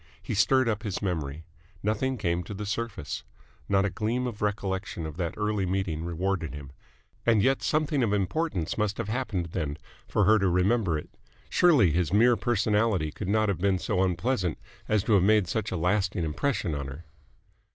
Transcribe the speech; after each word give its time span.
He 0.19 0.33
stirred 0.33 0.67
up 0.67 0.81
his 0.81 0.99
memory. 1.03 1.45
Nothing 1.83 2.17
came 2.17 2.41
to 2.45 2.55
the 2.55 2.65
surface. 2.65 3.21
Not 3.69 3.85
a 3.85 3.91
gleam 3.91 4.25
of 4.25 4.41
recollection 4.41 5.05
of 5.05 5.15
that 5.17 5.35
early 5.37 5.63
meeting 5.67 6.03
rewarded 6.03 6.55
him. 6.55 6.71
And 7.23 7.43
yet 7.43 7.61
something 7.61 8.01
of 8.01 8.11
importance 8.11 8.79
must 8.79 8.97
have 8.97 9.09
happened 9.09 9.49
then, 9.51 9.77
for 10.07 10.23
her 10.23 10.39
to 10.39 10.49
remember 10.49 10.97
it. 10.97 11.11
Surely 11.51 11.91
his 11.91 12.11
mere 12.11 12.35
personality 12.35 13.11
could 13.11 13.29
not 13.29 13.47
have 13.47 13.59
been 13.59 13.77
so 13.77 14.01
unpleasant 14.01 14.57
as 14.87 15.03
to 15.03 15.13
have 15.13 15.21
made 15.23 15.47
such 15.47 15.69
a 15.71 15.77
lasting 15.77 16.23
impression 16.25 16.73
on 16.73 16.87
her! 16.87 17.05